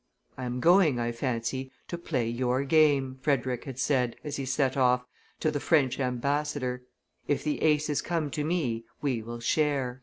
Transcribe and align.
"I 0.35 0.45
am 0.45 0.59
going, 0.59 0.99
I 0.99 1.11
fancy, 1.11 1.71
to 1.87 1.95
play 1.95 2.27
your 2.27 2.63
game," 2.63 3.19
Frederick 3.21 3.65
had 3.65 3.77
said, 3.77 4.15
as 4.23 4.37
he 4.37 4.45
set 4.45 4.75
off, 4.75 5.05
to 5.41 5.51
the 5.51 5.59
French 5.59 5.99
ambassador: 5.99 6.81
"if 7.27 7.43
the 7.43 7.61
aces 7.61 8.01
come 8.01 8.31
to 8.31 8.43
me 8.43 8.83
we 9.03 9.21
will 9.21 9.39
share." 9.41 9.99